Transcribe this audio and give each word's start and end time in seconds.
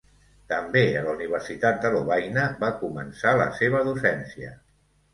També 0.53 0.81
a 0.85 1.03
la 1.07 1.13
universitat 1.17 1.79
de 1.85 1.93
Lovaina 1.97 2.49
va 2.65 2.73
començar 2.83 3.39
la 3.45 3.49
seva 3.63 3.87
docència. 3.93 4.61